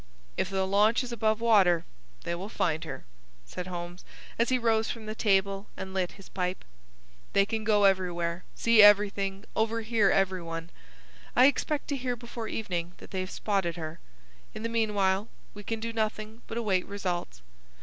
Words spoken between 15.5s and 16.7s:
we can do nothing but